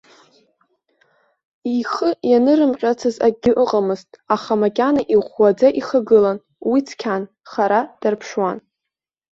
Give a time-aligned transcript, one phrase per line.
[1.77, 6.37] Ихы ианырымҟьацыз акгьы ыҟамызт, аха макьана иӷәӷәаӡа ихагылан,
[6.69, 8.57] уи цқьан, хара дарԥшуан.